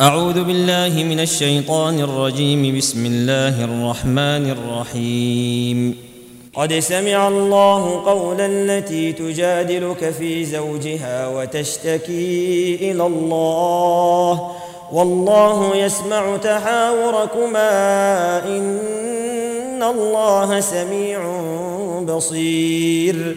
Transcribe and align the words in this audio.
أعوذ 0.00 0.44
بالله 0.44 1.04
من 1.04 1.20
الشيطان 1.20 2.00
الرجيم. 2.00 2.76
بسم 2.78 3.06
الله 3.06 3.64
الرحمن 3.64 4.50
الرحيم. 4.50 5.96
قد 6.54 6.78
سمع 6.78 7.28
الله 7.28 8.04
قول 8.04 8.40
التي 8.40 9.12
تجادلك 9.12 10.10
في 10.18 10.44
زوجها 10.44 11.28
وتشتكي 11.28 12.78
إلى 12.80 13.06
الله. 13.06 14.50
والله 14.92 15.76
يسمع 15.76 16.36
تحاوركما. 16.36 17.68
إن 18.48 19.82
الله 19.82 20.60
سميع 20.60 21.20
بصير. 22.00 23.36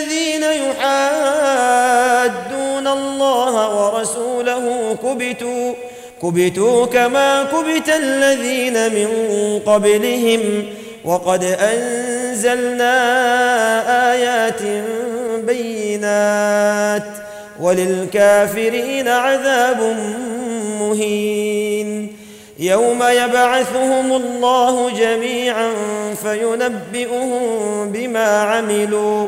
يحادون 0.51 2.07
الله 2.87 3.53
ورسوله 3.77 4.97
كبتوا 5.03 5.73
كبتوا 6.21 6.85
كما 6.85 7.43
كبت 7.43 7.89
الذين 7.89 8.93
من 8.93 9.09
قبلهم. 9.65 10.65
وقد 11.05 11.43
أنزلنا 11.43 12.93
آيات 14.13 14.61
بينات 15.45 17.03
وللكافرين 17.59 19.07
عذاب 19.07 19.97
مهين. 20.79 22.15
يوم 22.59 23.03
يبعثهم 23.03 24.13
الله 24.13 24.89
جميعا 24.89 25.69
فينبئهم 26.23 27.39
بما 27.91 28.41
عملوا. 28.41 29.27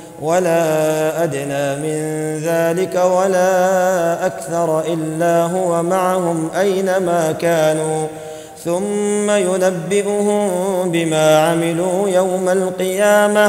ولا 0.21 1.23
أدنى 1.23 1.75
من 1.75 1.99
ذلك 2.43 2.95
ولا 2.95 4.25
أكثر 4.25 4.81
إلا 4.93 5.43
هو 5.43 5.83
معهم 5.83 6.49
أينما 6.59 7.31
كانوا. 7.31 8.07
ثم 8.65 9.31
ينبئهم 9.31 10.49
بما 10.91 11.39
عملوا 11.39 12.09
يوم 12.09 12.49
القيامة. 12.49 13.47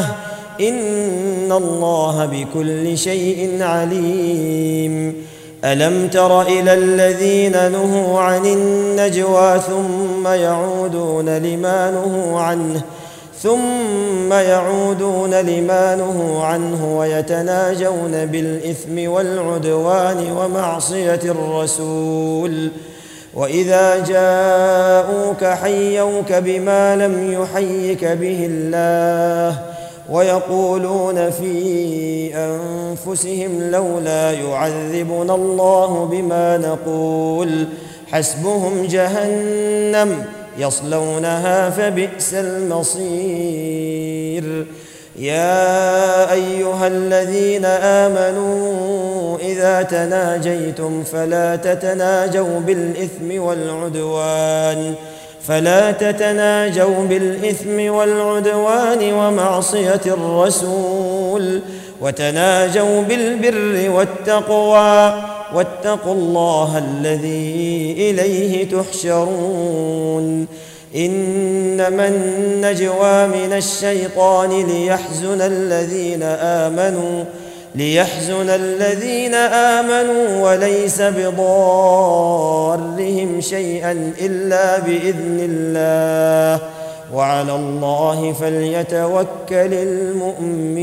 إن 0.60 1.52
الله 1.52 2.26
بكل 2.26 2.98
شيء 2.98 3.62
عليم. 3.62 5.14
ألم 5.64 6.08
تر 6.08 6.42
إلى 6.42 6.74
الذين 6.74 7.72
نهوا 7.72 8.20
عن 8.20 8.46
النجوى 8.46 9.60
ثم 9.60 10.26
يعودون 10.26 11.38
لما 11.38 11.90
نهوا 11.90 12.40
عنه؟ 12.40 12.82
ثم 13.42 14.32
يعودون 14.32 15.34
لما 15.34 15.94
نهوا 15.94 16.44
عنه 16.44 16.98
ويتناجون 16.98 18.26
بالإثم 18.26 19.10
والعدوان 19.10 20.32
ومعصية 20.36 21.20
الرسول. 21.24 22.70
وإذا 23.34 24.04
جاءوك 24.06 25.44
حيوك 25.44 26.32
بما 26.32 26.96
لم 26.96 27.32
يحيك 27.32 28.04
به 28.04 28.46
الله 28.50 29.58
ويقولون 30.10 31.30
في 31.30 32.34
أنفسهم 32.34 33.70
لولا 33.70 34.32
يعذبنا 34.32 35.34
الله 35.34 36.08
بما 36.12 36.58
نقول. 36.58 37.66
حسبهم 38.12 38.86
جهنم. 38.86 40.24
يصلونها 40.58 41.70
فبئس 41.70 42.34
المصير. 42.34 43.82
يا 45.18 46.32
أيها 46.32 46.86
الذين 46.86 47.64
آمنوا 47.64 49.38
إذا 49.38 49.82
تناجيتم 49.82 51.02
فلا 51.02 51.56
تتناجوا 51.56 52.60
بالإثم 52.60 53.40
والعدوان 53.40 54.94
فلا 55.48 55.90
تتناجوا 55.90 57.04
بالإثم 57.04 57.92
والعدوان 57.92 59.12
ومعصية 59.12 60.00
الرسول 60.06 61.60
وتناجوا 62.00 63.02
بالبر 63.02 63.90
والتقوى. 63.90 65.31
واتقوا 65.54 66.14
الله 66.14 66.78
الذي 66.78 67.94
إليه 67.98 68.70
تحشرون. 68.70 70.46
إنما 70.96 72.08
النجوى 72.08 73.26
من 73.26 73.52
الشيطان 73.52 74.66
ليحزن 74.66 75.40
الذين 75.40 76.22
آمنوا 76.22 77.24
ليحزن 77.74 78.50
الذين 78.50 79.34
آمنوا 79.34 80.50
وليس 80.50 81.02
بضارهم 81.02 81.80
شيئا 83.40 84.12
إلا 84.20 84.78
بإذن 84.78 85.38
الله. 85.40 86.66
وعلى 87.14 87.54
الله 87.56 88.32
فليتوكل 88.32 89.74
المؤمنون. 89.74 90.82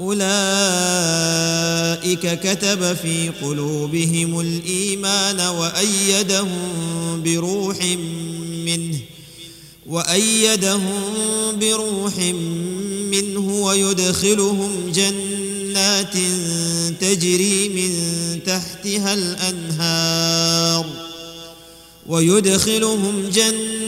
أولئك 0.00 0.20
كتب 2.40 2.96
في 3.02 3.30
قلوبهم 3.42 4.40
الإيمان 4.40 5.40
وأيدهم 5.40 6.58
بروح 7.22 7.76
منه 8.64 8.98
وأيدهم 9.86 11.02
بروح 11.60 12.18
منه 13.12 13.62
ويدخلهم 13.62 14.92
جنات 14.94 16.14
تجري 17.00 17.68
من 17.68 17.90
تحتها 18.46 19.14
الأنهار 19.14 20.86
ويدخلهم 22.06 23.30
جنات 23.34 23.87